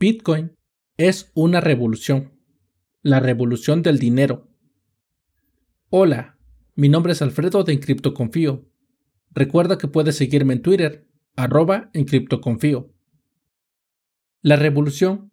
[0.00, 0.54] Bitcoin
[0.96, 2.38] es una revolución,
[3.02, 4.48] la revolución del dinero.
[5.90, 6.38] Hola,
[6.76, 8.70] mi nombre es Alfredo de Encriptoconfío.
[9.32, 12.94] Recuerda que puedes seguirme en Twitter, arroba Encriptoconfío.
[14.40, 15.32] La revolución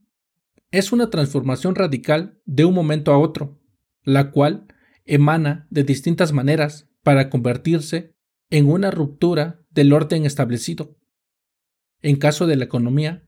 [0.72, 3.62] es una transformación radical de un momento a otro,
[4.02, 4.66] la cual
[5.04, 8.16] emana de distintas maneras para convertirse
[8.50, 10.98] en una ruptura del orden establecido.
[12.02, 13.25] En caso de la economía,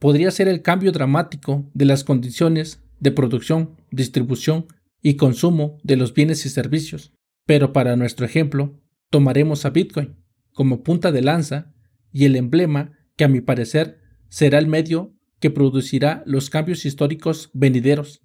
[0.00, 4.66] podría ser el cambio dramático de las condiciones de producción, distribución
[5.02, 7.12] y consumo de los bienes y servicios.
[7.46, 10.16] Pero para nuestro ejemplo, tomaremos a Bitcoin
[10.52, 11.72] como punta de lanza
[12.12, 17.50] y el emblema que a mi parecer será el medio que producirá los cambios históricos
[17.52, 18.22] venideros.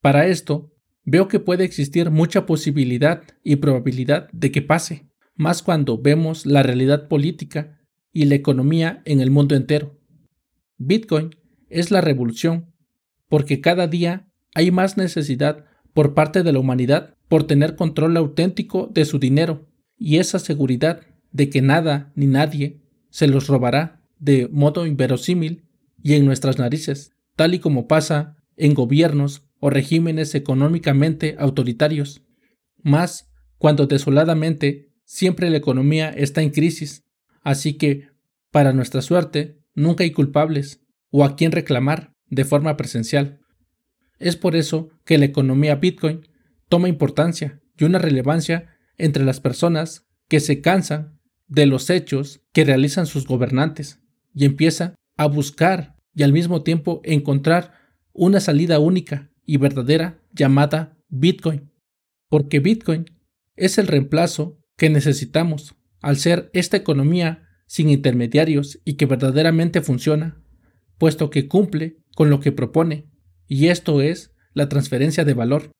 [0.00, 0.72] Para esto,
[1.04, 6.62] veo que puede existir mucha posibilidad y probabilidad de que pase, más cuando vemos la
[6.62, 7.78] realidad política
[8.12, 10.01] y la economía en el mundo entero.
[10.86, 11.36] Bitcoin
[11.68, 12.72] es la revolución,
[13.28, 18.88] porque cada día hay más necesidad por parte de la humanidad por tener control auténtico
[18.92, 24.48] de su dinero y esa seguridad de que nada ni nadie se los robará de
[24.48, 25.64] modo inverosímil
[26.02, 32.22] y en nuestras narices, tal y como pasa en gobiernos o regímenes económicamente autoritarios.
[32.82, 37.04] Más cuando desoladamente siempre la economía está en crisis,
[37.42, 38.08] así que,
[38.50, 43.40] para nuestra suerte, nunca hay culpables o a quien reclamar de forma presencial.
[44.18, 46.28] Es por eso que la economía Bitcoin
[46.68, 52.64] toma importancia y una relevancia entre las personas que se cansan de los hechos que
[52.64, 54.00] realizan sus gobernantes
[54.34, 57.74] y empieza a buscar y al mismo tiempo encontrar
[58.12, 61.70] una salida única y verdadera llamada Bitcoin.
[62.28, 63.04] Porque Bitcoin
[63.56, 70.36] es el reemplazo que necesitamos al ser esta economía sin intermediarios y que verdaderamente funciona,
[70.98, 73.06] puesto que cumple con lo que propone,
[73.48, 75.70] y esto es la transferencia de valor,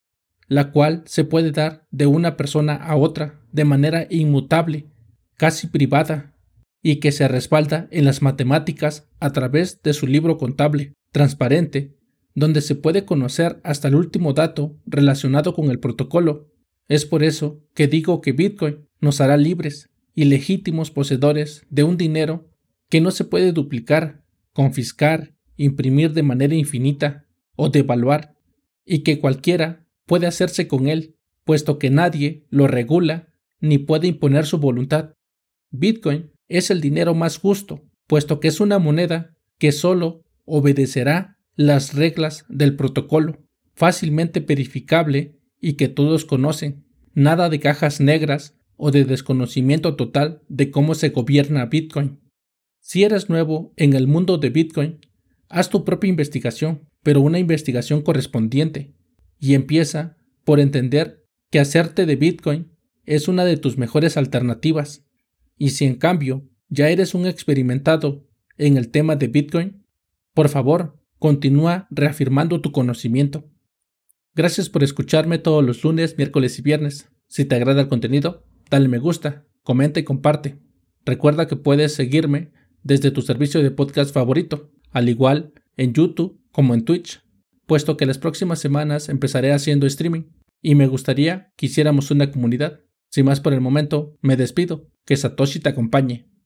[0.49, 4.87] la cual se puede dar de una persona a otra de manera inmutable,
[5.37, 6.35] casi privada,
[6.83, 11.99] y que se respalda en las matemáticas a través de su libro contable, transparente,
[12.35, 16.49] donde se puede conocer hasta el último dato relacionado con el protocolo.
[16.89, 21.97] Es por eso que digo que Bitcoin nos hará libres y legítimos poseedores de un
[21.97, 22.51] dinero
[22.89, 28.35] que no se puede duplicar, confiscar, imprimir de manera infinita o devaluar,
[28.85, 34.45] y que cualquiera puede hacerse con él, puesto que nadie lo regula ni puede imponer
[34.45, 35.15] su voluntad.
[35.71, 41.95] Bitcoin es el dinero más justo, puesto que es una moneda que solo obedecerá las
[41.95, 43.43] reglas del protocolo,
[43.75, 46.85] fácilmente verificable y que todos conocen.
[47.15, 52.19] Nada de cajas negras o de desconocimiento total de cómo se gobierna Bitcoin.
[52.81, 54.99] Si eres nuevo en el mundo de Bitcoin,
[55.49, 58.93] haz tu propia investigación, pero una investigación correspondiente,
[59.39, 62.73] y empieza por entender que hacerte de Bitcoin
[63.05, 65.07] es una de tus mejores alternativas.
[65.57, 68.27] Y si en cambio ya eres un experimentado
[68.59, 69.87] en el tema de Bitcoin,
[70.35, 73.49] por favor, continúa reafirmando tu conocimiento.
[74.35, 77.13] Gracias por escucharme todos los lunes, miércoles y viernes.
[77.29, 80.59] Si te agrada el contenido, dale me gusta, comenta y comparte.
[81.05, 82.53] Recuerda que puedes seguirme
[82.83, 87.23] desde tu servicio de podcast favorito, al igual en YouTube como en Twitch,
[87.67, 90.23] puesto que las próximas semanas empezaré haciendo streaming
[90.63, 92.81] y me gustaría que hiciéramos una comunidad.
[93.11, 94.89] Sin más por el momento, me despido.
[95.05, 96.32] Que Satoshi te acompañe.